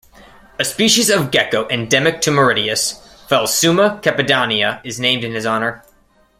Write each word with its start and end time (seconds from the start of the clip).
A 0.57 0.65
species 0.65 1.11
of 1.11 1.29
gecko 1.29 1.67
endemic 1.69 2.21
to 2.21 2.31
Mauritius, 2.31 2.93
"Phelsuma 3.27 3.99
cepediana", 4.01 4.81
is 4.83 4.99
named 4.99 5.23
in 5.23 5.33
his 5.33 5.45
honour. 5.45 5.85